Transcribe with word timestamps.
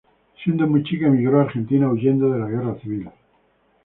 Siendo 0.43 0.65
muy 0.65 0.81
chica 0.83 1.05
emigró 1.05 1.39
a 1.39 1.43
Argentina 1.43 1.87
huyendo 1.87 2.31
de 2.31 2.39
la 2.39 2.47
Guerra 2.47 2.73
Civil. 2.81 3.07